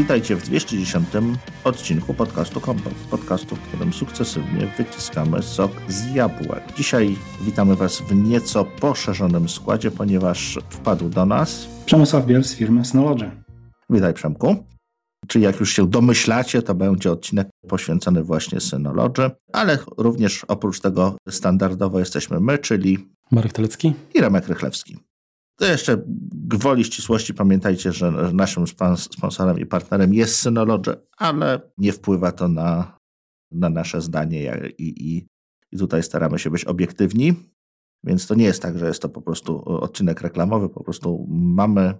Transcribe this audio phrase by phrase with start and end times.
[0.00, 1.06] Witajcie w 210
[1.64, 2.94] odcinku podcastu Kompot.
[3.10, 6.62] Podcastu, w którym sukcesywnie wyciskamy sok z jabłek.
[6.76, 12.84] Dzisiaj witamy Was w nieco poszerzonym składzie, ponieważ wpadł do nas Przemysław Biel z firmy
[12.84, 13.30] Synology.
[13.90, 14.56] Witaj Przemku.
[15.26, 21.16] Czy jak już się domyślacie, to będzie odcinek poświęcony właśnie Synology, ale również oprócz tego
[21.28, 22.98] standardowo jesteśmy my, czyli
[23.30, 25.09] Marek Telecki i Remek Rychlewski.
[25.60, 28.64] To jeszcze gwoli ścisłości pamiętajcie, że naszym
[28.96, 32.98] sponsorem i partnerem jest Synology, ale nie wpływa to na,
[33.52, 35.26] na nasze zdanie i, i,
[35.72, 37.34] i tutaj staramy się być obiektywni.
[38.04, 41.94] Więc to nie jest tak, że jest to po prostu odcinek reklamowy, po prostu mamy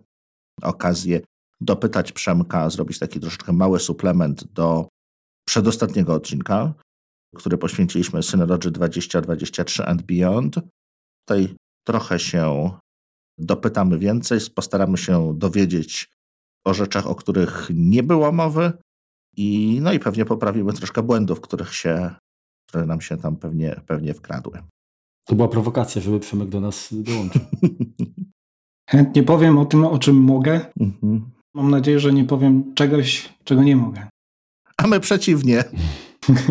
[0.62, 1.20] okazję
[1.60, 4.88] dopytać Przemka, zrobić taki troszeczkę mały suplement do
[5.46, 6.74] przedostatniego odcinka,
[7.36, 10.54] który poświęciliśmy Synology 2023 and Beyond.
[11.26, 11.54] Tutaj
[11.86, 12.70] trochę się
[13.40, 16.10] dopytamy więcej, postaramy się dowiedzieć
[16.64, 18.72] o rzeczach, o których nie było mowy
[19.36, 22.10] i, no i pewnie poprawimy troszkę błędów, których się,
[22.68, 24.62] które nam się tam pewnie, pewnie wkradły.
[25.26, 27.40] To była prowokacja, żeby Przemek do nas dołączył.
[28.90, 30.60] Chętnie powiem o tym, o czym mogę.
[30.80, 31.30] Mhm.
[31.54, 34.08] Mam nadzieję, że nie powiem czegoś, czego nie mogę.
[34.76, 35.64] A my przeciwnie.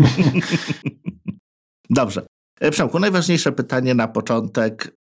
[1.90, 2.26] Dobrze.
[2.60, 4.99] E, Przemku, najważniejsze pytanie na początek.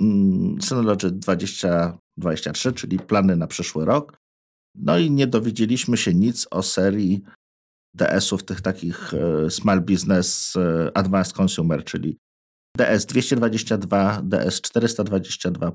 [0.00, 4.18] Mm, Synology 2023, czyli plany na przyszły rok.
[4.74, 7.22] No i nie dowiedzieliśmy się nic o serii
[7.94, 12.18] DS-ów, tych takich e, Small Business e, Advanced Consumer, czyli
[12.76, 15.72] DS 222, DS 422,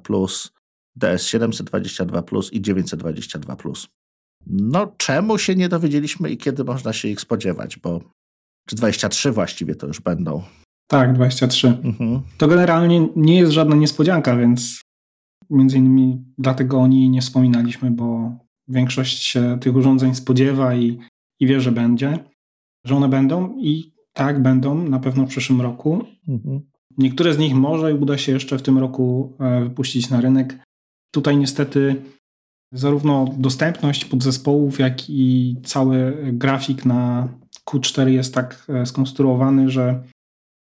[0.95, 2.21] DS 722
[2.51, 3.57] i 922.
[4.47, 7.79] No, czemu się nie dowiedzieliśmy i kiedy można się ich spodziewać?
[7.79, 8.01] Bo
[8.67, 10.43] czy 23 właściwie to już będą?
[10.87, 11.67] Tak, 23.
[11.67, 12.21] Mhm.
[12.37, 14.81] To generalnie nie jest żadna niespodzianka, więc
[15.49, 18.31] między innymi dlatego o niej nie wspominaliśmy, bo
[18.67, 20.99] większość się tych urządzeń spodziewa i,
[21.39, 22.19] i wie, że będzie,
[22.85, 26.05] że one będą i tak będą na pewno w przyszłym roku.
[26.27, 26.61] Mhm.
[26.97, 30.59] Niektóre z nich może uda się jeszcze w tym roku e, wypuścić na rynek.
[31.11, 31.95] Tutaj niestety
[32.73, 37.27] zarówno dostępność podzespołów, jak i cały grafik na
[37.69, 40.03] Q4 jest tak e, skonstruowany, że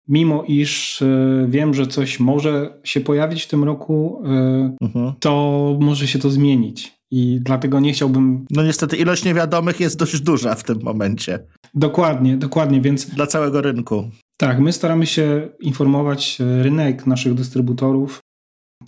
[0.10, 5.14] mimo iż e, wiem, że coś może się pojawić w tym roku, e, mhm.
[5.20, 7.00] to może się to zmienić.
[7.12, 8.46] I dlatego nie chciałbym.
[8.52, 11.40] No niestety, ilość niewiadomych jest dość duża w tym momencie.
[11.74, 13.06] Dokładnie, dokładnie, więc.
[13.06, 14.10] Dla całego rynku.
[14.38, 18.20] Tak, my staramy się informować rynek naszych dystrybutorów.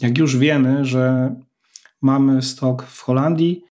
[0.01, 1.35] Jak już wiemy, że
[2.01, 3.63] mamy stok w Holandii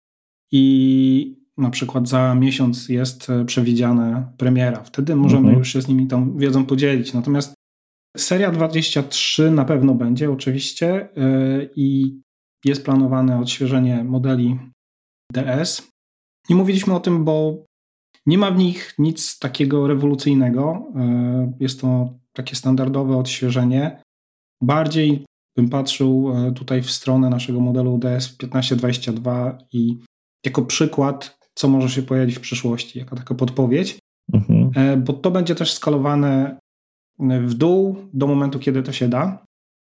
[0.52, 4.84] i na przykład za miesiąc jest e, przewidziana premiera.
[4.84, 5.60] Wtedy możemy mhm.
[5.60, 7.14] już się z nimi tą wiedzą podzielić.
[7.14, 7.54] Natomiast
[8.18, 12.20] seria 23 na pewno będzie oczywiście e, i
[12.66, 14.60] jest planowane odświeżenie modeli
[15.34, 15.88] DS.
[16.50, 17.66] Nie mówiliśmy o tym, bo
[18.26, 20.92] nie ma w nich nic takiego rewolucyjnego.
[20.96, 24.02] E, jest to takie standardowe odświeżenie.
[24.64, 25.26] Bardziej
[25.58, 30.00] bym patrzył tutaj w stronę naszego modelu DS 1522 i
[30.46, 34.00] jako przykład co może się pojawić w przyszłości, jako taka podpowiedź,
[34.34, 34.72] mhm.
[34.76, 36.60] E, bo to będzie też skalowane
[37.20, 39.46] w dół do momentu, kiedy to się da.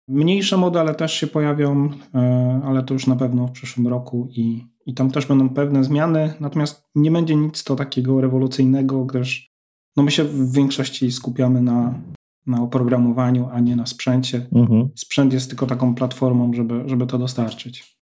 [0.08, 4.64] Mniejsze modele też się pojawią, e, ale to już na pewno w przyszłym roku i,
[4.86, 9.48] i tam też będą pewne zmiany, natomiast nie będzie nic to takiego rewolucyjnego, gdyż
[9.96, 11.94] no my się w większości skupiamy na,
[12.46, 14.46] na oprogramowaniu, a nie na sprzęcie.
[14.52, 14.88] Mhm.
[14.94, 17.97] Sprzęt jest tylko taką platformą, żeby, żeby to dostarczyć.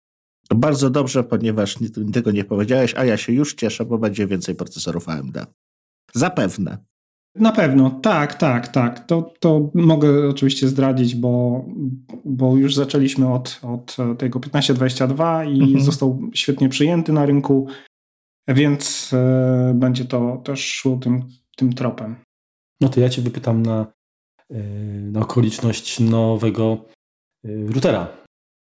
[0.54, 1.78] Bardzo dobrze, ponieważ
[2.12, 5.38] tego nie powiedziałeś, a ja się już cieszę, bo będzie więcej procesorów AMD.
[6.14, 6.78] Zapewne.
[7.34, 9.06] Na pewno, tak, tak, tak.
[9.06, 11.64] To, to mogę oczywiście zdradzić, bo,
[12.24, 15.80] bo już zaczęliśmy od, od tego 1522 i mhm.
[15.80, 17.66] został świetnie przyjęty na rynku,
[18.48, 21.22] więc y, będzie to też szło tym,
[21.56, 22.16] tym tropem.
[22.80, 23.86] No to ja Cię wypytam na,
[24.50, 24.62] e,
[25.00, 26.84] na okoliczność nowego
[27.44, 28.25] e, routera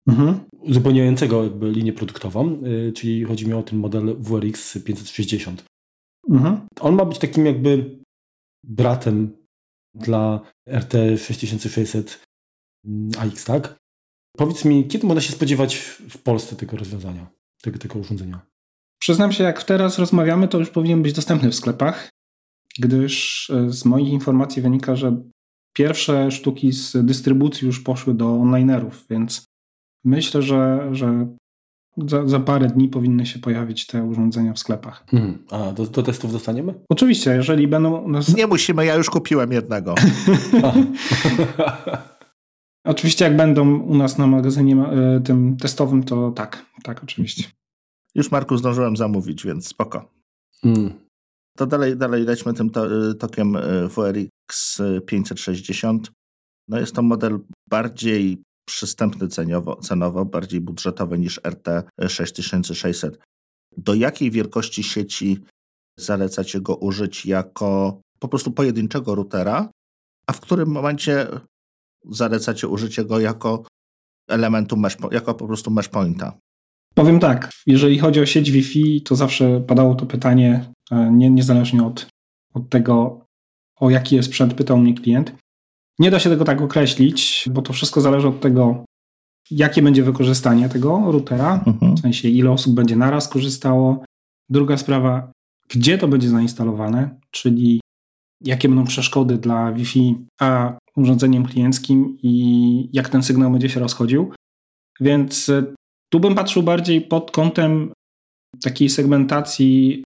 [0.08, 0.40] mhm.
[0.60, 5.64] uzupełniającego jakby linię produktową, y, czyli chodzi mi o ten model WRX 560.
[6.30, 6.60] Mhm.
[6.80, 7.98] On ma być takim jakby
[8.64, 9.36] bratem
[9.94, 12.22] dla RT 6600
[12.84, 13.76] mm, AX, tak?
[14.36, 15.76] Powiedz mi, kiedy można się spodziewać
[16.10, 17.26] w Polsce tego rozwiązania,
[17.62, 18.46] tego, tego urządzenia?
[18.98, 22.10] Przyznam się, jak teraz rozmawiamy, to już powinien być dostępny w sklepach,
[22.78, 25.22] gdyż e, z moich informacji wynika, że
[25.72, 29.44] pierwsze sztuki z dystrybucji już poszły do onlinerów, więc
[30.06, 31.26] Myślę, że, że
[31.96, 35.04] za, za, parę dni powinny się pojawić te urządzenia w sklepach.
[35.10, 35.38] Hmm.
[35.50, 36.74] A do, do, testów dostaniemy?
[36.88, 38.36] Oczywiście, jeżeli będą u nas...
[38.36, 39.94] Nie musimy, ja już kupiłem jednego.
[42.84, 47.44] oczywiście, jak będą u nas na magazynie e, tym testowym, to tak, tak, oczywiście.
[48.14, 50.10] Już Marku zdążyłem zamówić, więc spoko.
[50.62, 50.92] Hmm.
[51.56, 53.56] To dalej, dalej lećmy tym to, tokiem
[53.96, 56.10] WRX 560.
[56.68, 57.38] No jest to model
[57.70, 61.68] bardziej przystępny cenowo, cenowo, bardziej budżetowy niż RT
[62.08, 63.18] 6600.
[63.76, 65.44] Do jakiej wielkości sieci
[65.98, 69.70] zalecacie go użyć jako po prostu pojedynczego routera,
[70.26, 71.26] a w którym momencie
[72.10, 73.64] zalecacie użycie go jako
[74.28, 76.38] elementu mesh, jako po prostu mesh pointa?
[76.94, 81.84] Powiem tak, jeżeli chodzi o sieć Wi-Fi, to zawsze padało to pytanie, e, nie, niezależnie
[81.84, 82.06] od,
[82.54, 83.24] od tego,
[83.80, 85.32] o jaki jest sprzęt, pytał mnie klient.
[85.98, 88.84] Nie da się tego tak określić, bo to wszystko zależy od tego,
[89.50, 91.96] jakie będzie wykorzystanie tego routera, mhm.
[91.96, 94.04] w sensie ile osób będzie naraz korzystało.
[94.48, 95.32] Druga sprawa,
[95.68, 97.80] gdzie to będzie zainstalowane, czyli
[98.44, 104.32] jakie będą przeszkody dla Wi-Fi a urządzeniem klienckim i jak ten sygnał będzie się rozchodził.
[105.00, 105.64] Więc e,
[106.08, 107.92] tu bym patrzył bardziej pod kątem
[108.62, 110.04] takiej segmentacji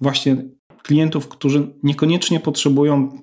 [0.00, 0.36] właśnie
[0.82, 3.20] klientów, którzy niekoniecznie potrzebują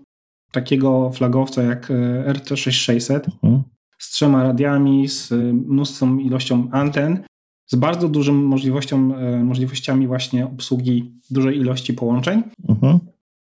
[0.56, 3.14] takiego flagowca jak e, RT6600
[3.44, 3.64] mhm.
[4.00, 7.24] z trzema radiami, z mnóstwą ilością anten,
[7.68, 12.44] z bardzo dużym możliwością, e, możliwościami właśnie obsługi dużej ilości połączeń.
[12.70, 13.00] Mhm.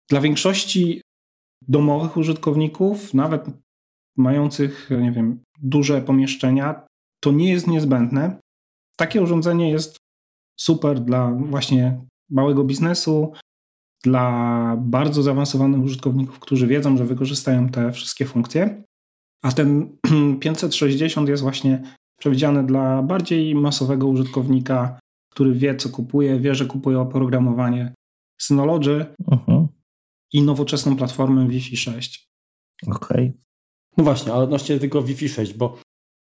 [0.10, 1.02] Dla większości
[1.68, 3.46] domowych użytkowników, nawet
[4.18, 6.86] mających, nie wiem, duże pomieszczenia,
[7.24, 8.40] to nie jest niezbędne.
[8.96, 9.98] Takie urządzenie jest
[10.60, 13.34] super dla właśnie małego biznesu,
[14.04, 18.84] dla bardzo zaawansowanych użytkowników, którzy wiedzą, że wykorzystają te wszystkie funkcje.
[19.44, 19.98] A ten
[20.40, 21.82] 560 jest właśnie
[22.20, 25.00] przewidziany dla bardziej masowego użytkownika,
[25.32, 27.94] który wie, co kupuje, wie, że kupuje oprogramowanie
[28.42, 29.60] Synology uh mhm.
[29.60, 29.68] -huh.
[30.34, 32.28] i nowoczesną platformę Wi-Fi 6.
[32.88, 32.98] Okej.
[33.28, 33.34] Okay.
[33.98, 35.78] No właśnie, ale odnośnie tego Wi-Fi 6, bo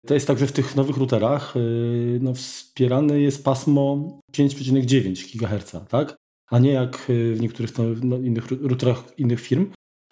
[0.06, 5.88] to jest tak, że w tych nowych routerach yy, no, wspierane jest pasmo 5,9 GHz,
[5.88, 6.16] tak?
[6.50, 7.70] A nie jak yy, w niektórych
[8.02, 9.66] no, innych routerach innych firm,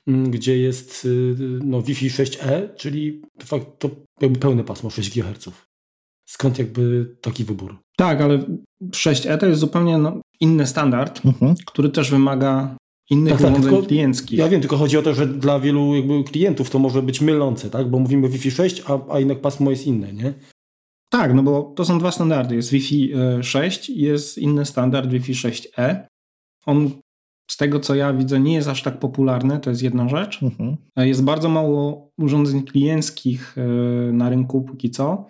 [0.07, 3.91] mm, gdzie jest yy, no, Wi-Fi 6E, czyli de facto
[4.21, 5.49] jakby pełne pasmo 6 GHz.
[6.27, 7.79] Skąd jakby taki wybór?
[7.97, 8.39] Tak, ale
[8.83, 11.55] 6E to jest zupełnie no, inny standard, mhm.
[11.67, 12.77] który też wymaga
[13.11, 14.39] innych tak, tak urządzeń tak, klienckich.
[14.39, 17.71] Ja wiem, tylko chodzi o to, że dla wielu jakby klientów to może być mylące,
[17.71, 17.91] tak?
[17.91, 20.35] Bo mówimy Wi-Fi 6, a, a jednak pasmo jest inne, nie?
[21.09, 22.55] Tak, no bo to są dwa standardy.
[22.55, 23.13] Jest Wi-Fi
[23.43, 26.07] 6 e, i jest inny standard Wi-Fi 6E.
[26.67, 26.91] On
[27.51, 30.43] z tego co ja widzę nie jest aż tak popularny, to jest jedna rzecz.
[30.43, 30.77] Mhm.
[30.97, 33.63] E, jest bardzo mało urządzeń klienckich e,
[34.13, 35.27] na rynku póki co,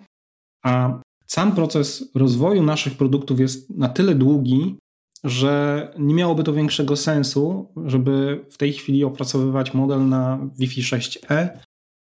[0.63, 4.77] a sam proces rozwoju naszych produktów jest na tyle długi,
[5.23, 11.49] że nie miałoby to większego sensu, żeby w tej chwili opracowywać model na Wi-Fi 6E,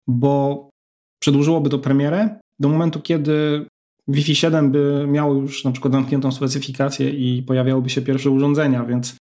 [0.09, 0.69] bo
[1.23, 3.67] przedłużyłoby to premierę do momentu, kiedy
[4.09, 9.17] Wi-Fi 7 by miało już na przykład zamkniętą specyfikację i pojawiałyby się pierwsze urządzenia, więc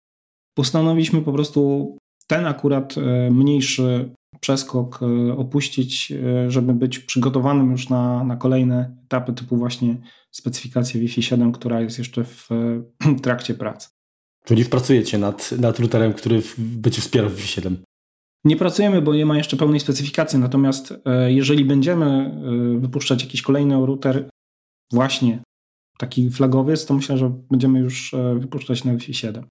[0.54, 1.96] postanowiliśmy po prostu
[2.28, 4.10] ten akurat e, mniejszy
[4.40, 9.96] przeskok e, opuścić, e, żeby być przygotowanym już na, na kolejne etapy typu właśnie
[10.30, 12.48] specyfikację Wi-Fi 7, która jest jeszcze w
[13.22, 13.88] trakcie pracy.
[14.44, 17.76] Czyli pracujecie nad, nad routerem, który będzie wspierał Wi-Fi 7?
[18.44, 20.94] Nie pracujemy, bo nie ma jeszcze pełnej specyfikacji, natomiast
[21.26, 22.40] jeżeli będziemy
[22.80, 24.28] wypuszczać jakiś kolejny router
[24.92, 25.42] właśnie
[25.98, 29.44] taki flagowiec, to myślę, że będziemy już wypuszczać na Wi-Fi 7.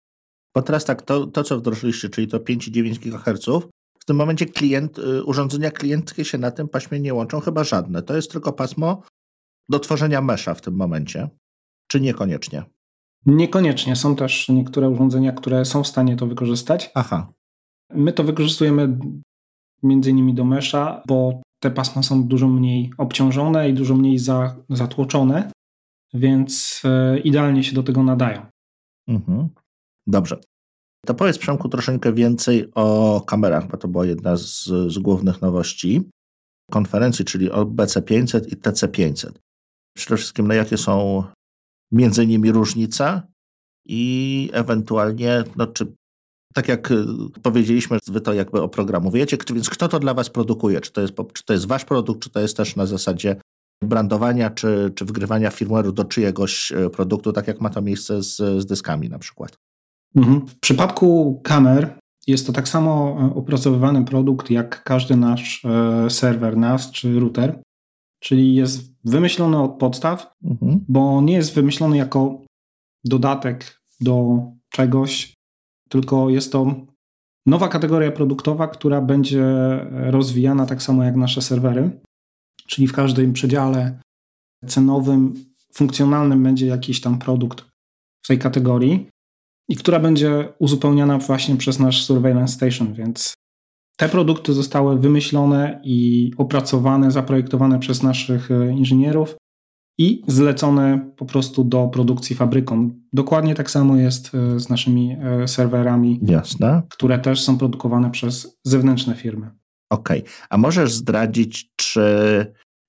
[0.56, 3.68] Bo teraz tak, to, to co wdrożyliście, czyli to 5,9 GHz,
[4.00, 8.02] w tym momencie klient, y, urządzenia klienckie się na tym paśmie nie łączą, chyba żadne.
[8.02, 9.02] To jest tylko pasmo
[9.70, 11.30] do tworzenia mesza w tym momencie,
[11.88, 12.64] czy niekoniecznie?
[13.26, 13.96] Niekoniecznie.
[13.96, 16.92] Są też niektóre urządzenia, które są w stanie to wykorzystać.
[16.96, 17.34] Aha.
[17.94, 18.98] My to wykorzystujemy
[19.84, 24.56] między innymi do mesza, bo te pasma są dużo mniej obciążone i dużo mniej za,
[24.70, 25.52] zatłoczone,
[26.14, 28.46] więc e, idealnie się do tego nadają.
[29.08, 29.50] Mhm.
[30.08, 30.40] Dobrze.
[31.06, 36.10] To powiedz Przemku troszeczkę więcej o kamerach, bo to była jedna z, z głównych nowości
[36.72, 39.32] konferencji, czyli o BC500 i TC500.
[39.96, 41.24] Przede wszystkim, no jakie są
[41.92, 43.22] między nimi różnice
[43.86, 45.94] i ewentualnie, no czy
[46.58, 46.90] tak jak
[47.44, 50.82] powiedzieliśmy, wy to jakby oprogramowujecie, więc kto to dla was produkuje?
[50.82, 53.36] Czy to jest, czy to jest wasz produkt, czy to jest też na zasadzie
[53.84, 58.36] brandowania, czy, czy wgrywania firmware'u do czyjegoś e, produktu, tak jak ma to miejsce z,
[58.36, 59.58] z dyskami na przykład?
[60.16, 60.48] Mhm.
[60.48, 66.58] W przypadku kamer jest to tak samo e, opracowywany produkt jak każdy nasz e, serwer
[66.58, 67.62] NAS czy router,
[68.20, 70.86] czyli jest wymyślony od podstaw, mhm.
[70.88, 72.42] bo nie jest wymyślony jako
[73.06, 75.37] dodatek do czegoś,
[75.90, 76.76] tylko jest to
[77.46, 79.46] nowa kategoria produktowa, która będzie
[79.92, 81.92] rozwijana tak samo jak nasze serwery,
[82.68, 84.00] czyli w każdym przedziale
[84.68, 85.34] cenowym,
[85.74, 87.66] funkcjonalnym będzie jakiś tam produkt
[88.26, 89.10] w tej kategorii.
[89.70, 93.34] i która będzie uzupełniana właśnie przez nasz Surveillance Station, więc
[93.98, 99.36] te produkty zostały wymyślone i opracowane, zaprojektowane przez naszych e, inżynierów
[99.98, 103.02] i zlecone po prostu do produkcji fabrykom.
[103.14, 106.82] Dokładnie tak samo jest e, z naszymi e, serwerami, Jasne.
[106.90, 109.52] które też są produkowane przez zewnętrzne firmy.
[109.90, 110.34] Okej, okay.
[110.50, 112.02] a możesz zdradzić, czy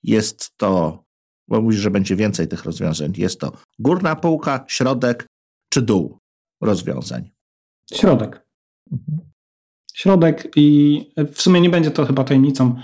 [0.02, 1.04] jest to,
[1.48, 5.26] bo mówisz, że będzie więcej tych rozwiązań, jest to górna półka, środek
[5.72, 6.18] czy dół
[6.62, 7.30] rozwiązań?
[7.94, 8.46] Środek.
[8.92, 9.18] Mhm.
[9.94, 12.74] Środek i w sumie nie będzie to chyba tajemnicą.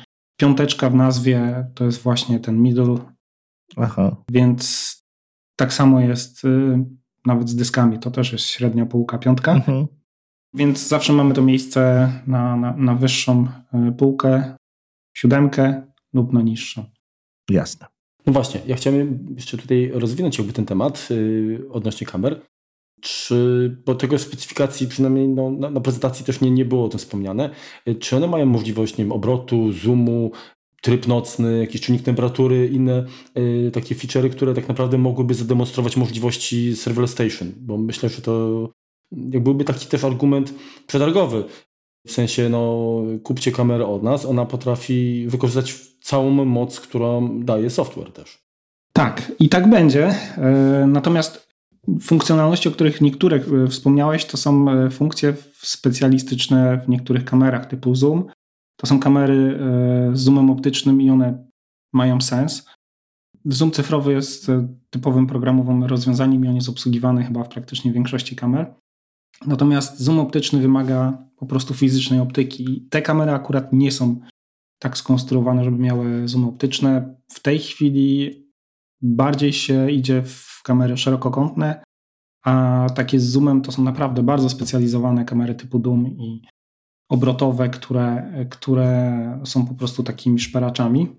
[0.41, 3.14] Piąteczka w nazwie to jest właśnie ten middle.
[3.77, 4.17] Aha.
[4.31, 4.95] Więc
[5.57, 6.85] tak samo jest y,
[7.27, 7.99] nawet z dyskami.
[7.99, 9.53] To też jest średnia półka, piątka.
[9.53, 9.87] Mhm.
[10.55, 13.47] Więc zawsze mamy to miejsce na, na, na wyższą
[13.89, 14.57] y, półkę,
[15.17, 16.85] siódemkę lub na niższą.
[17.51, 17.87] Jasne.
[18.27, 22.41] No właśnie, ja chciałem jeszcze tutaj rozwinąć jakby ten temat yy, odnośnie kamer.
[23.01, 26.99] Czy, bo tego specyfikacji przynajmniej no, na, na, prezentacji też nie, nie było o tym
[26.99, 27.51] wspomniane,
[27.87, 30.33] yy, czy one mają możliwość nie wiem, obrotu, zoomu,
[30.85, 36.77] tryb nocny, jakiś czynnik temperatury, inne yy, takie feature'y, które tak naprawdę mogłyby zademonstrować możliwości
[36.77, 38.69] serverless station, bo myślę, że to
[39.13, 40.55] byłby taki też argument
[40.87, 41.45] przetargowy.
[42.07, 48.13] W sensie, no, kupcie kamerę od nas, ona potrafi wykorzystać całą moc, którą daje software
[48.13, 48.39] też.
[48.93, 50.07] Tak, i tak będzie.
[50.37, 51.49] E, natomiast
[52.01, 57.95] funkcjonalności, o których niektóre e, wspomniałeś, to są e, funkcje specjalistyczne w niektórych kamerach typu
[57.95, 58.25] zoom.
[58.77, 59.59] To są kamery
[60.13, 61.47] z zoomem optycznym i one
[61.93, 62.67] mają sens.
[63.45, 64.51] Zoom cyfrowy jest
[64.91, 68.75] typowym programowym rozwiązaniem i on jest obsługiwany chyba w praktycznie większości kamer.
[69.47, 72.87] Natomiast zoom optyczny wymaga po prostu fizycznej optyki.
[72.91, 74.21] Te kamery akurat nie są
[74.79, 77.17] tak skonstruowane, żeby miały zoom optyczne.
[77.33, 78.31] W tej chwili
[79.03, 81.85] bardziej się idzie w kamery szerokokątne,
[82.45, 86.43] a takie z zoomem to są naprawdę bardzo specjalizowane kamery typu Doom i
[87.09, 91.17] obrotowe, które, które są po prostu takimi szperaczami.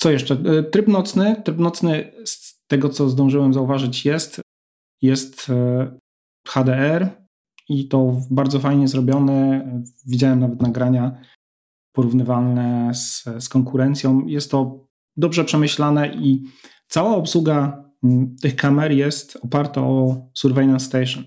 [0.00, 0.34] Co jeszcze?
[0.34, 1.42] E, tryb nocny.
[1.44, 4.40] Tryb nocny z tego, co zdążyłem zauważyć, jest,
[5.02, 5.98] jest e,
[6.48, 7.08] HDR
[7.68, 9.66] i to bardzo fajnie zrobione.
[10.06, 11.20] Widziałem nawet nagrania
[11.92, 14.26] porównywalne z, z konkurencją.
[14.26, 16.44] Jest to dobrze przemyślane i
[16.88, 17.84] cała obsługa
[18.42, 21.24] tych kamer jest oparta o Surveillance Station.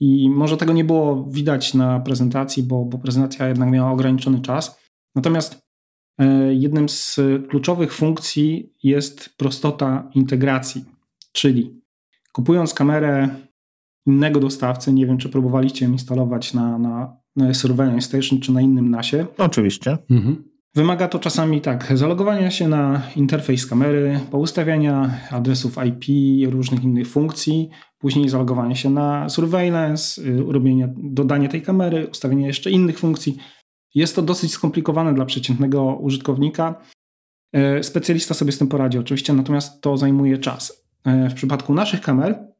[0.00, 4.80] I może tego nie było widać na prezentacji, bo, bo prezentacja jednak miała ograniczony czas.
[5.14, 5.62] Natomiast
[6.18, 10.84] e, jednym z kluczowych funkcji jest prostota integracji,
[11.32, 11.80] czyli
[12.32, 13.28] kupując kamerę
[14.06, 17.20] innego dostawcy, nie wiem czy próbowaliście ją instalować na, na
[17.54, 19.26] Surveillance Station czy na innym NASie.
[19.38, 19.98] Oczywiście.
[20.10, 20.49] Mhm.
[20.74, 26.04] Wymaga to czasami tak, zalogowania się na interfejs kamery, poustawiania adresów IP,
[26.52, 32.70] różnych innych funkcji, później zalogowanie się na surveillance, y, urobienie, dodanie tej kamery, ustawienie jeszcze
[32.70, 33.36] innych funkcji.
[33.94, 36.82] Jest to dosyć skomplikowane dla przeciętnego użytkownika.
[37.56, 40.86] Y, specjalista sobie z tym poradzi oczywiście, natomiast to zajmuje czas.
[41.26, 42.50] Y, w przypadku naszych kamer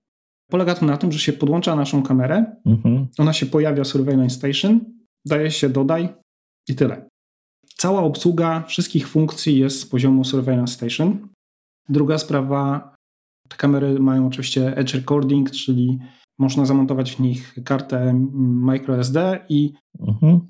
[0.50, 3.07] Polega to na tym, że się podłącza naszą kamerę, mhm.
[3.19, 4.81] ona się pojawia Surveillance Station,
[5.25, 6.09] daje się dodaj
[6.69, 7.10] i tyle.
[7.80, 11.28] Cała obsługa wszystkich funkcji jest z poziomu Surveillance Station.
[11.88, 12.94] Druga sprawa,
[13.49, 15.99] te kamery mają oczywiście edge recording, czyli
[16.38, 20.40] można zamontować w nich kartę microSD i mhm.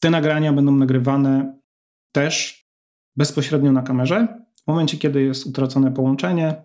[0.00, 1.58] te nagrania będą nagrywane
[2.14, 2.64] też
[3.16, 4.44] bezpośrednio na kamerze.
[4.64, 6.62] W momencie, kiedy jest utracone połączenie,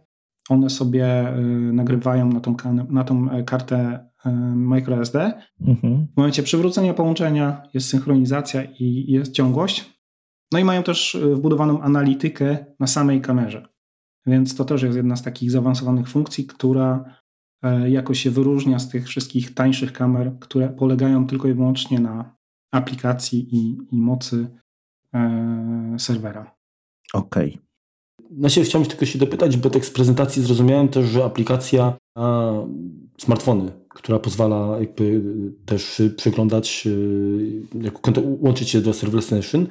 [0.50, 1.42] one sobie y,
[1.74, 2.56] nagrywają na tą,
[2.90, 4.07] na tą e, kartę
[4.56, 5.16] microSD.
[5.62, 6.08] Mhm.
[6.14, 9.98] W momencie przywrócenia połączenia jest synchronizacja i jest ciągłość.
[10.52, 13.68] No i mają też y, wbudowaną analitykę na samej kamerze.
[14.26, 17.16] Więc to też jest jedna z takich zaawansowanych funkcji, która
[17.64, 22.36] e, jakoś się wyróżnia z tych wszystkich tańszych kamer, które polegają tylko i wyłącznie na
[22.72, 24.48] aplikacji i, i mocy
[25.14, 26.56] e, serwera.
[27.14, 27.50] Okej.
[27.50, 27.68] Okay.
[28.32, 32.54] Na siebie chciałem tylko się dopytać, bo tak z prezentacji zrozumiałem też, że aplikacja na
[33.18, 35.22] smartfony, która pozwala jakby
[35.66, 36.88] też przeglądać,
[37.78, 37.94] e, jak
[38.42, 39.68] łączyć się do Server Station,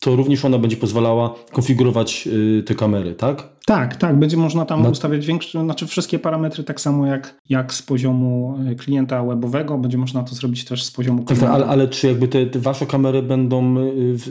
[0.00, 2.28] to również ona będzie pozwalała konfigurować
[2.58, 3.48] e, te kamery, tak?
[3.66, 4.18] Tak, tak.
[4.18, 4.90] Będzie można tam no.
[4.90, 9.78] ustawiać większe, znaczy wszystkie parametry tak samo jak, jak z poziomu klienta webowego.
[9.78, 12.58] Będzie można to zrobić też z poziomu tak, tak, ale, ale czy jakby te, te,
[12.58, 13.74] wasze kamery będą,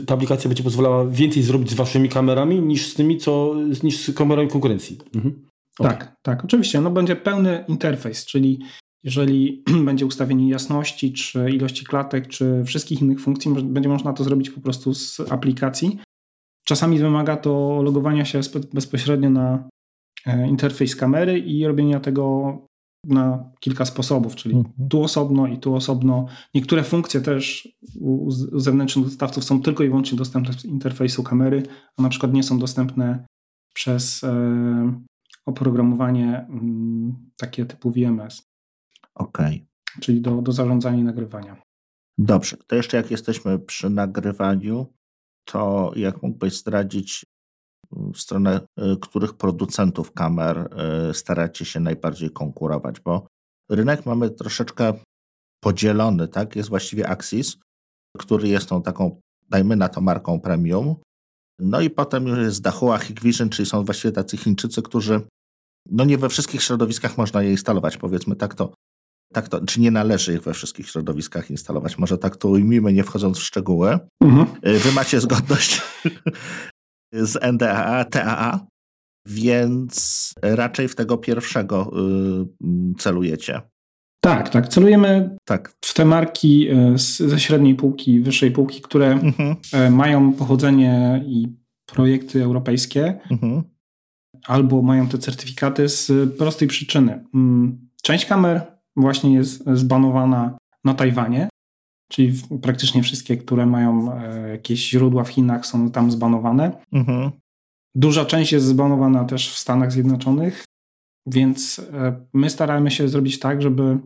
[0.06, 4.14] ta aplikacja będzie pozwalała więcej zrobić z waszymi kamerami niż z tymi, co, niż z
[4.14, 4.98] kamerami konkurencji?
[5.14, 5.46] Mhm.
[5.78, 5.92] Okay.
[5.92, 6.80] Tak, tak, oczywiście.
[6.80, 8.58] No będzie pełny interfejs, czyli
[9.04, 14.50] jeżeli będzie ustawienie jasności, czy ilości klatek, czy wszystkich innych funkcji, będzie można to zrobić
[14.50, 15.98] po prostu z aplikacji.
[16.64, 18.40] Czasami wymaga to logowania się
[18.72, 19.68] bezpośrednio na
[20.26, 22.56] e, interfejs kamery i robienia tego
[23.04, 24.88] na kilka sposobów, czyli mhm.
[24.88, 26.26] tu osobno i tu osobno.
[26.54, 27.68] Niektóre funkcje też
[28.00, 31.62] u, zewnętrznych dostawców są tylko i wyłącznie dostępne z interfejsu kamery,
[31.98, 33.26] a na przykład nie są dostępne
[33.74, 35.02] przez e,
[35.46, 38.42] oprogramowanie mm, takie typu VMS.
[39.16, 39.66] Okay.
[40.00, 41.62] Czyli do, do zarządzania i nagrywania.
[42.18, 44.86] Dobrze, to jeszcze jak jesteśmy przy nagrywaniu,
[45.44, 47.26] to jak mógłbyś zdradzić
[47.92, 50.68] w stronę y, których producentów kamer
[51.10, 53.26] y, staracie się najbardziej konkurować, bo
[53.70, 54.92] rynek mamy troszeczkę
[55.60, 56.56] podzielony, tak?
[56.56, 57.56] Jest właściwie Axis,
[58.18, 60.96] który jest tą taką, dajmy na to marką premium.
[61.58, 65.20] No i potem już jest Dahua, Hikvision, czyli są właściwie tacy Chińczycy, którzy
[65.90, 68.74] no nie we wszystkich środowiskach można je instalować, powiedzmy tak to.
[69.36, 71.98] Tak to, czy nie należy ich we wszystkich środowiskach instalować?
[71.98, 73.98] Może tak to ujmijmy, nie wchodząc w szczegóły.
[74.22, 74.46] Mhm.
[74.66, 75.82] Y, wy macie zgodność
[77.12, 78.66] z NDAA, TAA,
[79.26, 81.92] więc raczej w tego pierwszego
[82.62, 83.60] y, celujecie.
[84.20, 84.68] Tak, tak.
[84.68, 85.76] Celujemy tak.
[85.84, 89.56] w te marki y, ze średniej półki, wyższej półki, które mhm.
[89.94, 91.48] Mają pochodzenie i
[91.86, 93.62] projekty europejskie, mhm.
[94.46, 97.24] albo mają te certyfikaty z prostej przyczyny.
[97.34, 101.48] Mm, część kamer właśnie jest zbanowana na Tajwanie,
[102.10, 106.84] Czyli praktycznie wszystkie, które mają e, jakieś źródła w Chinach, są tam zbanowane.
[106.92, 107.30] Mhm.
[107.94, 110.64] Duża część jest zbanowana też w Stanach Zjednoczonych,
[111.26, 113.98] więc e, my staramy się zrobić tak, żeby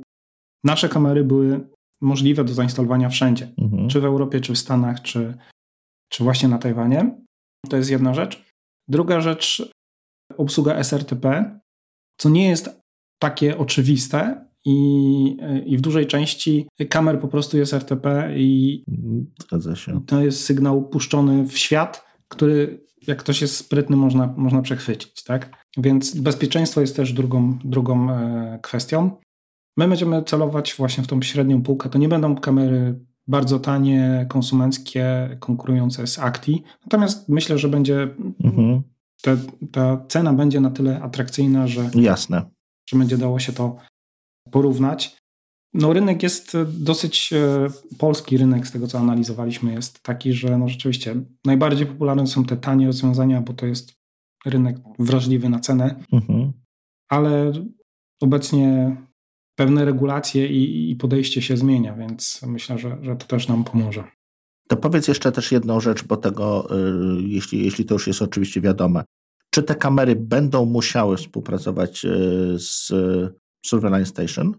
[0.65, 1.69] nasze kamery były
[2.03, 3.89] możliwe do zainstalowania wszędzie, mhm.
[3.89, 5.39] czy w Europie, czy w Stanach, czy,
[6.13, 7.17] czy właśnie na Tajwanie.
[7.69, 8.45] To jest jedna rzecz.
[8.89, 9.73] Druga rzecz,
[10.37, 11.59] obsługa SRTP,
[12.21, 12.81] co nie jest
[13.23, 15.37] takie oczywiste, i,
[15.67, 18.85] i w dużej części kamer po prostu jest RTP i
[19.43, 20.01] Zgadza się.
[20.07, 25.51] to jest sygnał puszczony w świat, który jak ktoś jest sprytny można, można przechwycić, tak?
[25.77, 29.11] Więc bezpieczeństwo jest też drugą, drugą e, kwestią.
[29.77, 31.89] My będziemy celować właśnie w tą średnią półkę.
[31.89, 36.63] To nie będą kamery bardzo tanie, konsumenckie, konkurujące z Acti.
[36.85, 38.09] Natomiast myślę, że będzie
[38.45, 38.83] mhm.
[39.23, 39.37] te,
[39.73, 42.43] ta cena będzie na tyle atrakcyjna, że, Jasne.
[42.89, 43.77] że będzie dało się to
[44.51, 45.21] porównać.
[45.75, 47.67] No rynek jest e, dosyć, e,
[47.99, 52.57] polski rynek z tego co analizowaliśmy jest taki, że no rzeczywiście najbardziej popularne są te
[52.57, 53.95] tanie rozwiązania, bo to jest
[54.47, 56.53] rynek wrażliwy na cenę, mhm.
[57.09, 57.53] ale
[58.21, 58.97] obecnie
[59.55, 64.05] pewne regulacje i, i, podejście się zmienia, więc myślę, że, że to też nam pomoże.
[64.69, 66.69] To powiedz jeszcze też jedną rzecz, bo tego,
[67.19, 69.05] y, jeśli, jeśli to już jest oczywiście wiadome.
[69.51, 72.93] Czy te kamery będą musiały współpracować y, z
[73.67, 74.55] Surveillance Station,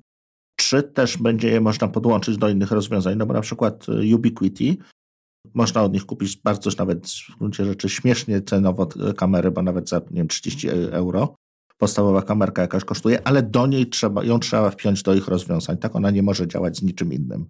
[0.55, 4.77] czy też będzie je można podłączyć do innych rozwiązań, no bo na przykład y, Ubiquiti,
[5.53, 8.87] można od nich kupić bardzo nawet w gruncie rzeczy śmiesznie cenowo
[9.17, 11.35] kamery, bo nawet za nie wiem, 30 euro
[11.77, 15.77] podstawowa kamerka jakaś kosztuje, ale do niej trzeba, ją trzeba wpiąć do ich rozwiązań.
[15.77, 17.45] Tak ona nie może działać z niczym innym.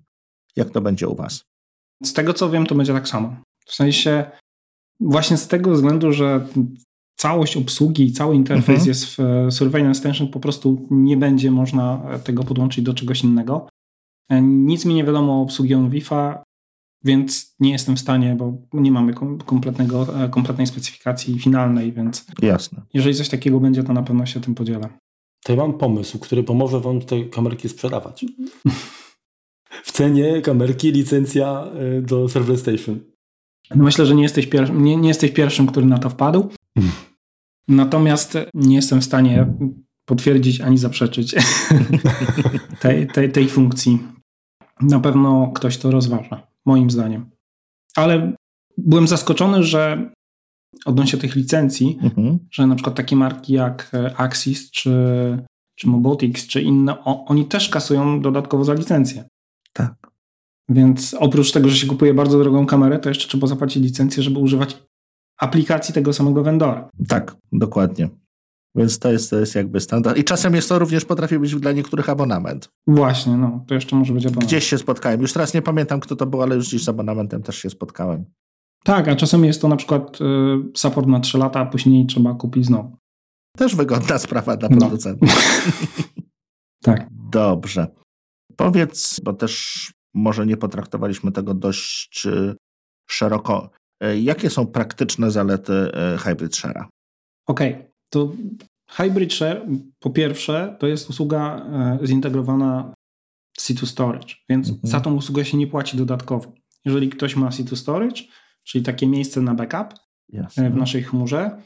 [0.56, 1.44] Jak to będzie u Was?
[2.04, 3.36] Z tego co wiem, to będzie tak samo.
[3.66, 4.32] W sensie
[5.00, 6.48] właśnie z tego względu, że
[7.22, 8.88] całość obsługi, cały interfejs mhm.
[8.88, 13.68] jest w e, Surveillance Extension, po prostu nie będzie można tego podłączyć do czegoś innego.
[14.30, 16.44] E, nic mi nie wiadomo o obsługi OnWIFa,
[17.04, 19.14] więc nie jestem w stanie, bo nie mamy
[19.46, 22.82] kompletnego, e, kompletnej specyfikacji finalnej, więc Jasne.
[22.94, 24.90] jeżeli coś takiego będzie, to na pewno się tym podzielę.
[25.44, 28.26] To ja mam pomysł, który pomoże Wam te kamerki sprzedawać.
[29.84, 31.68] w cenie kamerki licencja
[32.02, 33.00] do Surveillance Station.
[33.76, 36.50] No myślę, że nie jesteś, nie, nie jesteś pierwszym, który na to wpadł.
[37.72, 39.54] Natomiast nie jestem w stanie
[40.06, 41.36] potwierdzić ani zaprzeczyć
[42.82, 44.00] tej, tej, tej funkcji.
[44.82, 47.30] Na pewno ktoś to rozważa, moim zdaniem.
[47.96, 48.34] Ale
[48.78, 50.12] byłem zaskoczony, że
[50.86, 52.40] odnośnie tych licencji, mhm.
[52.52, 54.94] że na przykład takie marki jak Axis czy,
[55.76, 59.24] czy Mobotix czy inne, o, oni też kasują dodatkowo za licencję.
[59.74, 59.94] Tak.
[60.70, 64.40] Więc oprócz tego, że się kupuje bardzo drogą kamerę, to jeszcze trzeba zapłacić licencję, żeby
[64.40, 64.78] używać
[65.42, 66.90] aplikacji tego samego vendora.
[67.08, 68.10] Tak, dokładnie.
[68.76, 70.18] Więc to jest, to jest jakby standard.
[70.18, 72.70] I czasem jest to również potrafi być dla niektórych abonament.
[72.88, 74.48] Właśnie, no, to jeszcze może być abonament.
[74.48, 75.22] Gdzieś się spotkałem.
[75.22, 78.26] Już teraz nie pamiętam, kto to był, ale już gdzieś z abonamentem też się spotkałem.
[78.84, 80.26] Tak, a czasem jest to na przykład y,
[80.78, 82.98] support na 3 lata, a później trzeba kupić znowu.
[83.58, 85.30] Też wygodna sprawa dla producentów.
[85.30, 85.36] No.
[86.94, 87.08] tak.
[87.32, 87.88] Dobrze.
[88.56, 92.56] Powiedz, bo też może nie potraktowaliśmy tego dość y,
[93.10, 93.70] szeroko.
[94.02, 96.86] E, jakie są praktyczne zalety e, Hybrid Share'a?
[97.48, 97.92] Okej, okay.
[98.10, 98.32] to
[98.90, 99.66] Hybrid Share
[100.00, 101.66] po pierwsze to jest usługa
[102.02, 102.94] e, zintegrowana
[103.60, 104.88] C2 Storage, więc mhm.
[104.88, 106.52] za tą usługę się nie płaci dodatkowo.
[106.86, 108.22] Jeżeli ktoś ma C2 Storage,
[108.64, 110.70] czyli takie miejsce na backup Jasne.
[110.70, 111.62] w naszej chmurze,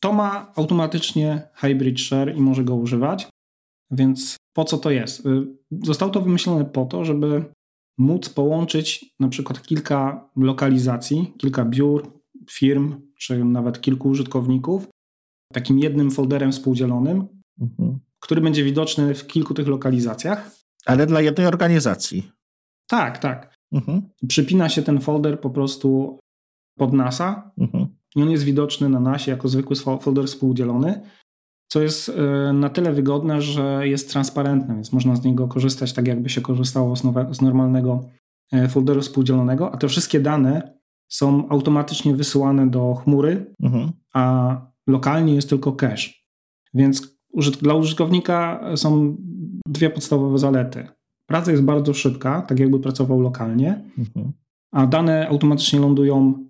[0.00, 3.28] to ma automatycznie Hybrid Share i może go używać.
[3.90, 5.22] Więc po co to jest?
[5.82, 7.44] Zostało to wymyślone po to, żeby
[7.98, 12.12] móc połączyć na przykład kilka lokalizacji, kilka biur,
[12.50, 14.88] firm, czy nawet kilku użytkowników
[15.52, 17.26] takim jednym folderem współdzielonym,
[17.60, 17.98] mhm.
[18.20, 20.50] który będzie widoczny w kilku tych lokalizacjach.
[20.86, 22.30] Ale dla jednej organizacji.
[22.86, 23.54] Tak, tak.
[23.72, 24.02] Mhm.
[24.28, 26.18] Przypina się ten folder po prostu
[26.78, 27.86] pod NASA mhm.
[28.16, 31.00] i on jest widoczny na NASie jako zwykły folder współdzielony,
[31.68, 36.06] co jest e, na tyle wygodne, że jest transparentne, więc można z niego korzystać tak,
[36.06, 38.04] jakby się korzystało z, normalnego
[38.52, 43.92] e, folderu współdzielonego, a te wszystkie dane są automatycznie wysyłane do chmury, mhm.
[44.14, 46.10] a lokalnie jest tylko cache.
[46.74, 47.14] Więc
[47.62, 49.16] dla użytkownika są
[49.68, 50.88] dwie podstawowe zalety.
[51.26, 54.32] Praca jest bardzo szybka, tak jakby pracował lokalnie, mhm.
[54.72, 56.44] a dane automatycznie lądują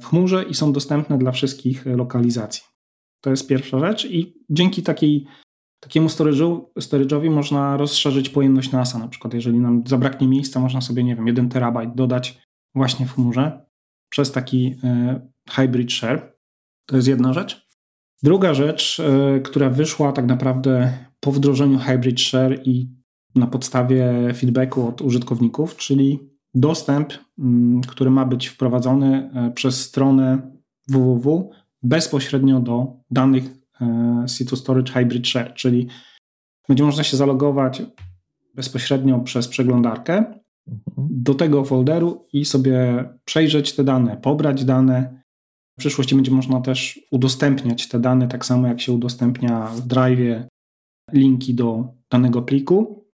[0.00, 2.62] w chmurze i są dostępne dla wszystkich lokalizacji.
[3.26, 5.26] To jest pierwsza rzecz i dzięki takiej,
[5.80, 6.08] takiemu
[6.78, 8.98] storage'owi można rozszerzyć pojemność NASA.
[8.98, 12.38] Na przykład jeżeli nam zabraknie miejsca, można sobie, nie wiem, 1 terabajt dodać
[12.74, 13.66] właśnie w chmurze
[14.10, 16.36] przez taki e, hybrid share.
[16.88, 17.66] To jest jedna rzecz.
[18.22, 22.90] Druga rzecz, e, która wyszła tak naprawdę po wdrożeniu hybrid share i
[23.34, 26.18] na podstawie feedbacku od użytkowników, czyli
[26.54, 30.52] dostęp, mm, który ma być wprowadzony e, przez stronę
[30.88, 31.50] www
[31.82, 33.44] bezpośrednio do danych
[34.24, 35.88] C2 Storage Hybrid Share, czyli
[36.68, 37.82] będzie można się zalogować
[38.54, 41.08] bezpośrednio przez przeglądarkę mhm.
[41.10, 45.22] do tego folderu i sobie przejrzeć te dane, pobrać dane.
[45.76, 50.46] W przyszłości będzie można też udostępniać te dane, tak samo jak się udostępnia w Drive
[51.12, 53.06] linki do danego pliku.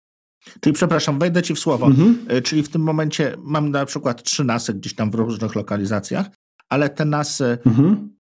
[0.60, 1.86] Czyli przepraszam, wejdę ci w słowo.
[1.86, 2.26] Mhm.
[2.28, 6.30] E, czyli w tym momencie mam na przykład trzy nasy gdzieś tam w różnych lokalizacjach,
[6.70, 8.16] ale te nasy, mhm.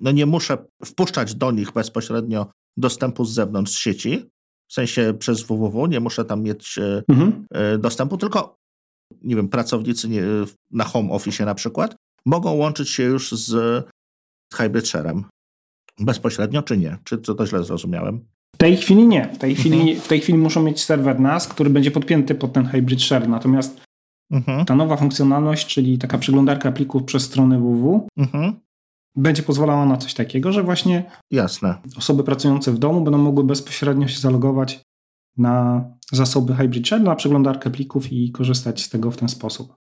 [0.00, 4.30] No nie muszę wpuszczać do nich bezpośrednio dostępu z zewnątrz sieci,
[4.70, 7.46] w sensie przez www, nie muszę tam mieć e, mhm.
[7.52, 8.56] E, dostępu, tylko
[9.22, 10.22] nie wiem, pracownicy nie,
[10.70, 13.84] na home office na przykład mogą łączyć się już z
[14.54, 15.22] hybrid share'em.
[16.00, 16.98] Bezpośrednio czy nie?
[17.04, 18.24] Czy to źle zrozumiałem?
[18.54, 19.32] W tej chwili nie.
[19.34, 20.00] W tej chwili, mhm.
[20.00, 23.28] w tej chwili muszą mieć serwer NAS, który będzie podpięty pod ten hybrid share.
[23.28, 23.80] Natomiast
[24.30, 24.64] mhm.
[24.64, 28.60] ta nowa funkcjonalność, czyli taka przeglądarka plików przez stronę www, mhm.
[29.16, 31.78] Będzie pozwalała na coś takiego, że właśnie Jasne.
[31.96, 34.82] osoby pracujące w domu będą mogły bezpośrednio się zalogować
[35.36, 39.74] na zasoby hybrid share, na przeglądarkę plików i korzystać z tego w ten sposób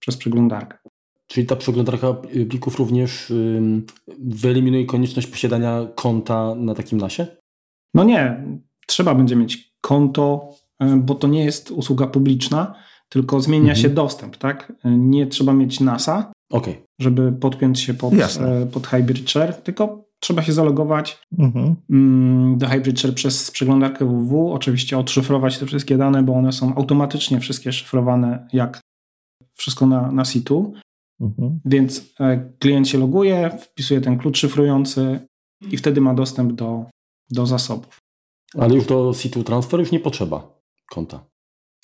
[0.00, 0.78] przez przeglądarkę.
[1.26, 2.14] Czyli ta przeglądarka
[2.50, 3.32] plików również
[4.18, 7.26] wyeliminuje konieczność posiadania konta na takim nasie?
[7.94, 8.44] No nie,
[8.86, 12.74] trzeba będzie mieć konto, e, bo to nie jest usługa publiczna,
[13.08, 13.76] tylko zmienia mhm.
[13.76, 14.72] się dostęp, tak?
[14.84, 16.74] Nie trzeba mieć NASA, okay.
[17.00, 21.76] żeby podpiąć się pod, e, pod Hybrid Share, tylko trzeba się zalogować mhm.
[21.90, 26.74] Mm, do Hybrid Share przez przeglądarkę www, oczywiście odszyfrować te wszystkie dane, bo one są
[26.74, 28.80] automatycznie wszystkie szyfrowane jak
[29.54, 30.72] wszystko na, na situ.
[31.20, 31.60] Mhm.
[31.64, 35.20] Więc e, klient się loguje, wpisuje ten klucz szyfrujący
[35.70, 36.84] i wtedy ma dostęp do,
[37.30, 37.98] do zasobów.
[38.58, 40.60] Ale już do situ transfer już nie potrzeba
[40.90, 41.24] konta.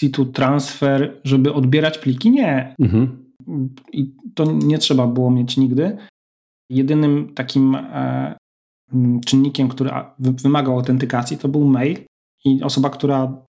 [0.00, 2.30] Situ transfer, żeby odbierać pliki?
[2.30, 2.74] Nie.
[2.80, 3.25] Mhm.
[3.92, 5.96] I to nie trzeba było mieć nigdy.
[6.70, 8.36] Jedynym takim e,
[9.26, 11.98] czynnikiem, który wymagał autentykacji, to był mail
[12.44, 13.42] i osoba, która,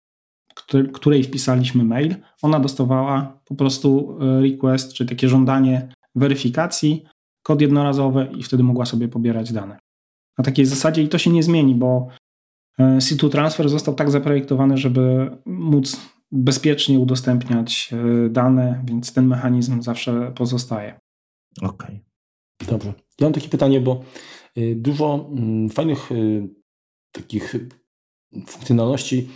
[0.94, 7.06] której wpisaliśmy mail, ona dostawała po prostu e, request, czyli takie żądanie weryfikacji,
[7.44, 9.78] kod jednorazowy i wtedy mogła sobie pobierać dane
[10.38, 12.08] na takiej zasadzie i to się nie zmieni, bo
[12.80, 19.82] e, C2 Transfer został tak zaprojektowany, żeby móc bezpiecznie udostępniać e, dane, więc ten mechanizm
[19.82, 21.00] zawsze pozostaje.
[21.62, 22.02] Okej.
[22.62, 22.70] Okay.
[22.72, 22.94] Dobrze.
[23.20, 24.04] Ja mam takie pytanie, bo
[24.56, 26.10] e, dużo mm, fajnych
[27.12, 27.56] takich
[28.48, 29.30] funkcjonalności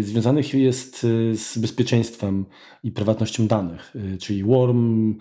[0.00, 1.00] związanych jest
[1.32, 2.46] z bezpieczeństwem
[2.82, 5.18] i prywatnością danych, czyli worm,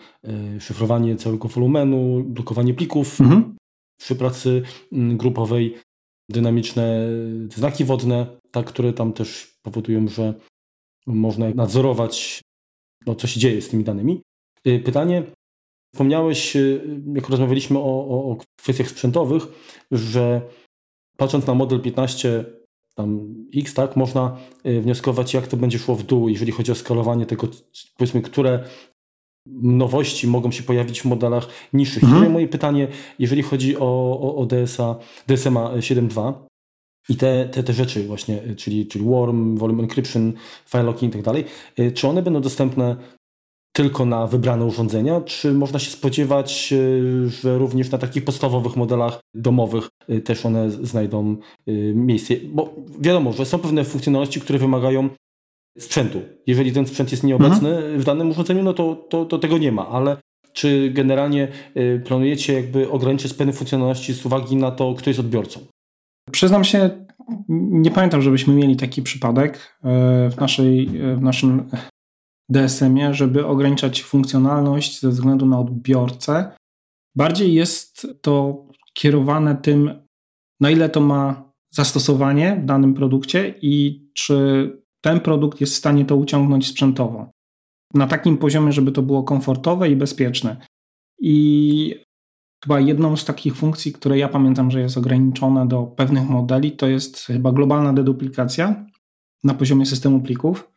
[0.59, 3.55] szyfrowanie całego wolumenu, blokowanie plików, mhm
[3.97, 5.77] przy pracy mm, grupowej
[6.29, 7.07] dynamiczne
[7.55, 10.33] znaki wodne, tak, które tam też powodują, że
[11.07, 12.41] można nadzorować,
[13.05, 14.21] no, co się dzieje z tymi danymi.
[14.67, 15.23] Y, pytanie,
[15.93, 19.43] wspomniałeś, y, jak rozmawialiśmy o, o, o kwestiach sprzętowych,
[19.91, 20.41] że
[21.17, 22.45] patrząc na model 15
[22.95, 26.75] tam X, tak, można y, wnioskować, jak to będzie szło w dół, jeżeli chodzi o
[26.75, 27.47] skalowanie tego,
[27.97, 28.63] powiedzmy, które
[29.61, 32.03] nowości mogą się pojawić w modelach niższych.
[32.03, 32.25] Mhm.
[32.25, 32.87] I moje pytanie,
[33.19, 34.95] jeżeli chodzi o, o, o DSA,
[35.27, 36.33] DSMA 7.2
[37.09, 40.33] i te, te, te rzeczy właśnie, czyli, czyli Worm, Volume Encryption,
[40.69, 41.45] File Locking i tak dalej,
[41.93, 42.95] czy one będą dostępne
[43.75, 49.19] tylko na wybrane urządzenia, czy można się spodziewać, e, że również na takich podstawowych modelach
[49.33, 49.89] domowych
[50.23, 51.37] też one znajdą
[51.93, 52.33] miejsce?
[52.47, 55.09] Bo wiadomo, że są pewne funkcjonalności, które wymagają
[55.79, 56.21] sprzętu.
[56.47, 57.99] Jeżeli ten sprzęt jest nieobecny mhm.
[57.99, 60.17] w danym urządzeniu, no to, to, to, tego nie ma, ale
[60.53, 61.47] czy generalnie
[62.05, 65.59] planujecie jakby ograniczyć pewne funkcjonalności z uwagi na to, kto jest odbiorcą?
[66.31, 67.05] Przyznam się,
[67.49, 69.77] nie pamiętam, żebyśmy mieli taki przypadek
[70.31, 71.69] w, naszej, w naszym
[72.49, 76.51] DSM-ie, żeby ograniczać funkcjonalność ze względu na odbiorcę.
[77.15, 80.07] Bardziej jest to kierowane tym,
[80.59, 86.05] na ile to ma zastosowanie w danym produkcie i czy ten produkt jest w stanie
[86.05, 87.29] to uciągnąć sprzętowo.
[87.93, 90.57] Na takim poziomie, żeby to było komfortowe i bezpieczne.
[91.19, 92.04] I
[92.63, 96.87] chyba jedną z takich funkcji, które ja pamiętam, że jest ograniczona do pewnych modeli, to
[96.87, 98.85] jest chyba globalna deduplikacja
[99.43, 100.71] na poziomie systemu plików.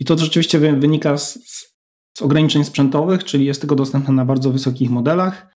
[0.00, 1.38] I to rzeczywiście wynika z,
[2.18, 5.54] z ograniczeń sprzętowych, czyli jest tylko dostępne na bardzo wysokich modelach,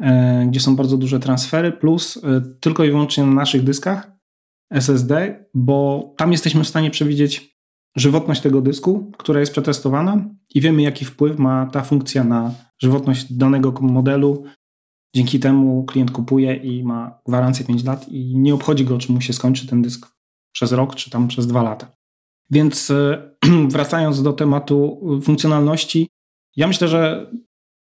[0.00, 4.12] e, gdzie są bardzo duże transfery, plus e, tylko i wyłącznie na naszych dyskach
[4.70, 7.56] SSD, bo tam jesteśmy w stanie przewidzieć
[7.96, 13.32] żywotność tego dysku, która jest przetestowana i wiemy, jaki wpływ ma ta funkcja na żywotność
[13.32, 14.44] danego modelu.
[15.16, 19.20] Dzięki temu klient kupuje i ma gwarancję 5 lat i nie obchodzi go, czy mu
[19.20, 20.08] się skończy ten dysk
[20.52, 21.92] przez rok, czy tam przez 2 lata.
[22.50, 23.30] Więc e,
[23.68, 26.08] wracając do tematu funkcjonalności,
[26.56, 27.30] ja myślę, że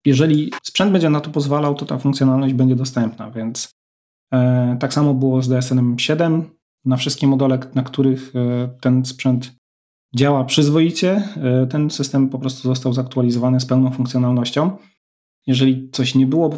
[0.06, 3.72] jeżeli sprzęt będzie na to pozwalał, to ta funkcjonalność będzie dostępna, więc
[4.34, 6.50] e, tak samo było z DSN 7.
[6.86, 9.56] Na wszystkie modele, na których e, ten sprzęt
[10.16, 11.24] działa przyzwoicie,
[11.70, 14.78] ten system po prostu został zaktualizowany z pełną funkcjonalnością.
[15.48, 16.50] Jeżeli coś nie było,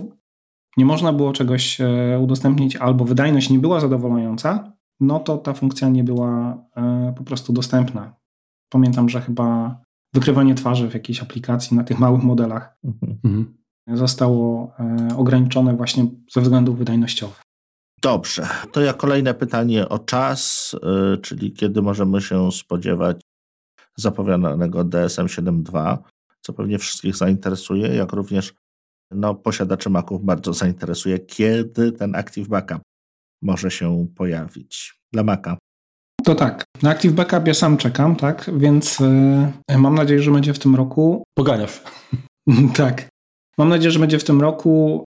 [0.78, 1.78] nie można było czegoś
[2.20, 7.54] udostępnić, albo wydajność nie była zadowalająca, no to ta funkcja nie była e, po prostu
[7.54, 8.16] dostępna.
[8.70, 9.80] Pamiętam, że chyba
[10.14, 13.58] wykrywanie twarzy w jakiejś aplikacji na tych małych modelach mhm.
[13.88, 17.42] zostało e, ograniczone właśnie ze względów wydajnościowych.
[18.02, 23.22] Dobrze, to ja kolejne pytanie o czas, e, czyli kiedy możemy się spodziewać
[23.96, 25.98] zapowiadanego DSM 7.2,
[26.42, 28.54] co pewnie wszystkich zainteresuje, jak również
[29.12, 32.82] no, posiadaczy Maców bardzo zainteresuje, kiedy ten Active Backup
[33.41, 35.58] może się pojawić dla Maca.
[36.24, 36.63] To tak.
[36.82, 38.52] Na Active Backup ja sam czekam, tak?
[38.58, 39.00] Więc
[39.69, 41.24] yy, mam nadzieję, że będzie w tym roku.
[41.38, 41.82] Poganiasz.
[42.76, 43.10] tak.
[43.58, 45.06] Mam nadzieję, że będzie w tym roku.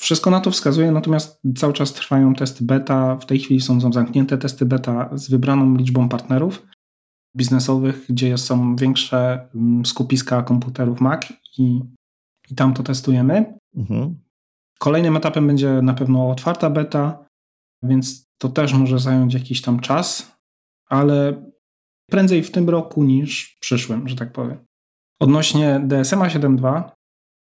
[0.00, 3.16] Wszystko na to wskazuje, natomiast cały czas trwają testy beta.
[3.16, 6.66] W tej chwili są zamknięte testy beta z wybraną liczbą partnerów
[7.36, 11.80] biznesowych, gdzie są większe mm, skupiska komputerów Mac i,
[12.50, 13.58] i tam to testujemy.
[13.76, 14.18] Mhm.
[14.78, 17.26] Kolejnym etapem będzie na pewno otwarta beta,
[17.82, 20.36] więc to też może zająć jakiś tam czas,
[20.88, 21.44] ale
[22.10, 24.64] prędzej w tym roku niż w przyszłym, że tak powiem.
[25.20, 26.90] Odnośnie DSMA 7.2,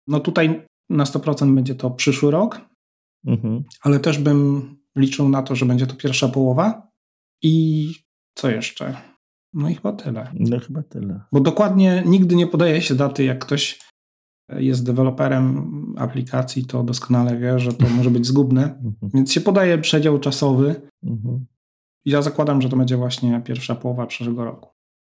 [0.07, 2.61] no tutaj na 100% będzie to przyszły rok,
[3.25, 3.63] mhm.
[3.81, 6.89] ale też bym liczył na to, że będzie to pierwsza połowa.
[7.41, 7.93] I
[8.35, 9.01] co jeszcze?
[9.53, 10.31] No i chyba tyle.
[10.33, 11.21] No chyba tyle.
[11.31, 13.79] Bo dokładnie nigdy nie podaje się daty, jak ktoś
[14.57, 15.65] jest deweloperem
[15.97, 18.63] aplikacji, to doskonale wie, że to może być zgubne.
[18.63, 19.11] Mhm.
[19.13, 20.81] Więc się podaje przedział czasowy.
[21.03, 21.45] Mhm.
[22.05, 24.69] Ja zakładam, że to będzie właśnie pierwsza połowa przyszłego roku.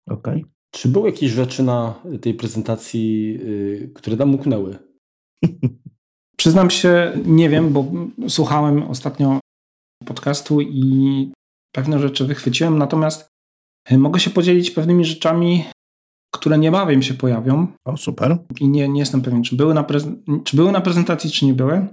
[0.09, 0.41] Okej.
[0.41, 0.51] Okay.
[0.71, 4.77] Czy były jakieś rzeczy na tej prezentacji, yy, które nam umknęły?
[6.37, 7.85] Przyznam się, nie wiem, bo
[8.27, 9.39] słuchałem ostatnio
[10.05, 11.31] podcastu i
[11.75, 13.27] pewne rzeczy wychwyciłem, natomiast
[13.91, 15.65] mogę się podzielić pewnymi rzeczami,
[16.31, 17.67] które niebawem się pojawią.
[17.85, 18.37] O, super.
[18.59, 19.85] I nie, nie jestem pewien, czy były, na
[20.43, 21.87] czy były na prezentacji, czy nie były.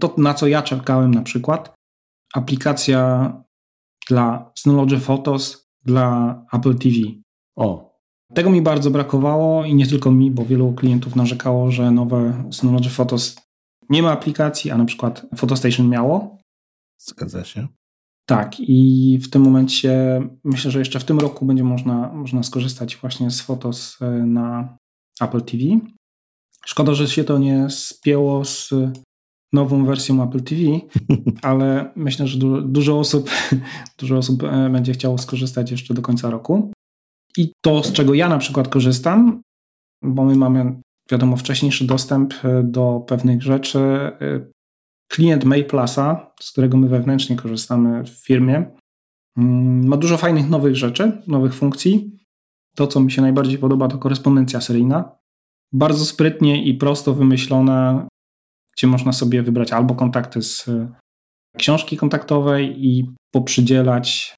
[0.00, 1.74] To, na co ja czekałem na przykład,
[2.34, 3.32] aplikacja
[4.08, 6.96] dla Synology Photos dla Apple TV.
[7.56, 7.88] O.
[8.34, 12.90] Tego mi bardzo brakowało i nie tylko mi, bo wielu klientów narzekało, że nowe Synology
[12.90, 13.36] Photos
[13.90, 16.38] nie ma aplikacji, a na przykład PhotoStation miało.
[16.98, 17.68] Zgadza się.
[18.28, 22.96] Tak, i w tym momencie myślę, że jeszcze w tym roku będzie można, można skorzystać
[22.96, 24.76] właśnie z Fotos e, na
[25.20, 25.62] Apple TV.
[26.66, 28.70] Szkoda, że się to nie spięło z
[29.52, 30.62] nową wersją Apple TV,
[31.48, 33.30] ale myślę, że du dużo osób,
[34.00, 36.72] dużo osób e, będzie chciało skorzystać jeszcze do końca roku.
[37.36, 39.42] I to, z czego ja na przykład korzystam,
[40.02, 43.78] bo my mamy, wiadomo, wcześniejszy dostęp e, do pewnych rzeczy,
[45.08, 48.70] klient MailPlusa, z którego my wewnętrznie korzystamy w firmie,
[49.36, 52.18] mm, ma dużo fajnych nowych rzeczy, nowych funkcji.
[52.76, 55.18] To, co mi się najbardziej podoba, to korespondencja seryjna.
[55.72, 58.08] Bardzo sprytnie i prosto wymyślona,
[58.76, 60.88] gdzie można sobie wybrać albo kontakty z e,
[61.56, 64.36] książki kontaktowej i poprzydzielać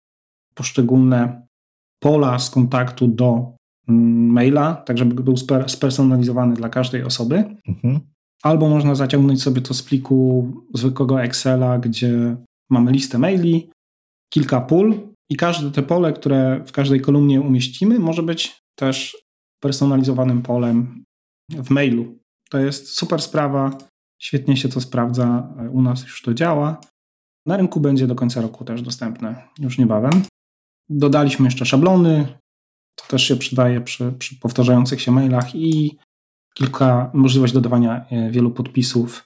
[0.55, 1.47] poszczególne
[2.03, 3.55] pola z kontaktu do
[3.89, 7.57] mm, maila, tak żeby był spersonalizowany dla każdej osoby.
[7.69, 8.01] Mhm.
[8.43, 12.37] Albo można zaciągnąć sobie to z pliku zwykłego Excela, gdzie
[12.71, 13.71] mamy listę maili,
[14.33, 15.01] kilka pól
[15.31, 19.17] i każde te pole, które w każdej kolumnie umieścimy, może być też
[19.63, 21.05] personalizowanym polem
[21.49, 22.19] w mailu.
[22.51, 23.79] To jest super sprawa,
[24.23, 26.81] świetnie się to sprawdza, u nas już to działa.
[27.47, 30.23] Na rynku będzie do końca roku też dostępne, już niebawem.
[30.89, 32.39] Dodaliśmy jeszcze szablony,
[32.95, 35.99] to też się przydaje przy, przy powtarzających się mailach i
[36.55, 39.25] kilka możliwość dodawania e, wielu podpisów,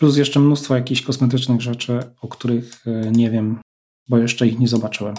[0.00, 3.60] plus jeszcze mnóstwo jakichś kosmetycznych rzeczy, o których e, nie wiem,
[4.08, 5.14] bo jeszcze ich nie zobaczyłem.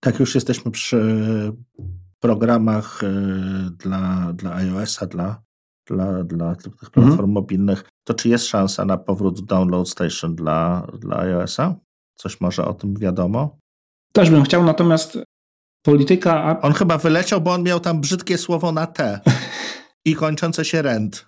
[0.00, 1.02] Tak, już jesteśmy przy
[2.20, 3.10] programach e,
[3.70, 5.42] dla, dla iOS-a, dla,
[5.86, 7.30] dla, dla tych platform mhm.
[7.30, 7.84] mobilnych.
[8.04, 11.74] To czy jest szansa na powrót Download Station dla, dla iOS-a?
[12.14, 13.58] Coś może o tym wiadomo?
[14.12, 15.18] Też bym chciał, natomiast
[15.82, 16.60] polityka.
[16.60, 19.20] On chyba wyleciał, bo on miał tam brzydkie słowo na T
[20.04, 21.26] i kończące się rent.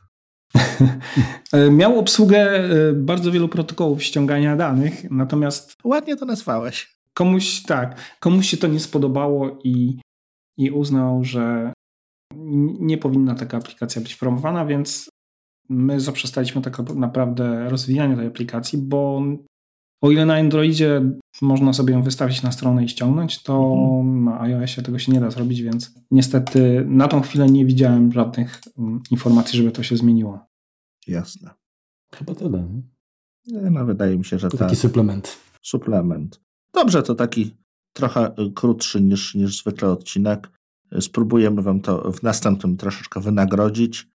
[1.71, 5.77] miał obsługę e, bardzo wielu protokołów ściągania danych, natomiast.
[5.85, 6.95] Ładnie to nazwałeś.
[7.15, 10.01] Komuś tak, komuś się to nie spodobało i,
[10.57, 11.73] i uznał, że
[12.81, 15.09] nie powinna taka aplikacja być promowana, więc
[15.69, 19.23] my zaprzestaliśmy tak naprawdę rozwijania tej aplikacji, bo
[20.01, 21.03] o ile na Androidzie
[21.43, 24.25] można sobie ją wystawić na stronę i ściągnąć, to mhm.
[24.25, 28.61] na iOSie tego się nie da zrobić, więc niestety na tą chwilę nie widziałem żadnych
[28.79, 30.39] mm, informacji, żeby to się zmieniło.
[31.07, 31.51] Jasne.
[32.15, 32.69] Chyba tyle.
[33.47, 35.37] No, wydaje mi się, że to taki suplement.
[35.63, 36.41] Suplement.
[36.75, 37.57] Dobrze, to taki
[37.93, 40.51] trochę krótszy niż, niż zwykle odcinek.
[41.01, 44.09] Spróbujemy Wam to w następnym troszeczkę wynagrodzić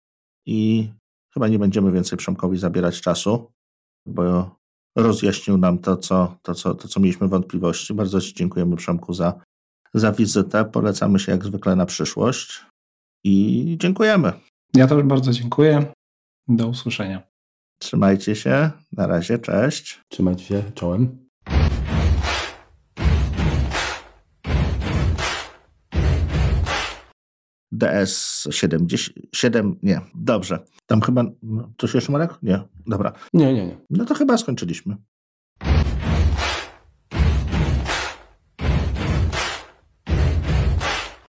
[0.47, 0.89] i
[1.35, 3.53] chyba nie będziemy więcej Przemkowi zabierać czasu,
[4.07, 4.58] bo
[5.03, 7.95] rozjaśnił nam to, co, to, co, to, co mieliśmy wątpliwości.
[7.95, 9.35] Bardzo Ci dziękujemy, Przemku, za,
[9.95, 10.65] za wizytę.
[10.65, 12.65] Polecamy się jak zwykle na przyszłość
[13.25, 14.33] i dziękujemy.
[14.75, 15.93] Ja też bardzo dziękuję.
[16.49, 17.23] Do usłyszenia.
[17.79, 18.71] Trzymajcie się.
[18.93, 19.39] Na razie.
[19.39, 20.01] Cześć.
[20.09, 20.63] Trzymajcie się.
[20.75, 21.28] Czołem.
[27.79, 28.49] DS
[29.33, 30.59] 7, nie, dobrze.
[30.87, 32.35] Tam chyba, no, coś jeszcze Marek?
[32.43, 33.13] Nie, dobra.
[33.35, 33.79] Nie, nie, nie.
[33.91, 34.97] No to chyba skończyliśmy.